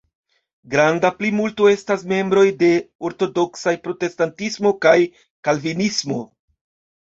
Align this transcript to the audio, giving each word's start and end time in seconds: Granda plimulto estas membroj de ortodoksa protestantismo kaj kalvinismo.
Granda 0.73 1.09
plimulto 1.17 1.67
estas 1.71 2.05
membroj 2.11 2.45
de 2.63 2.69
ortodoksa 3.11 3.75
protestantismo 3.85 4.73
kaj 4.87 4.97
kalvinismo. 5.51 6.19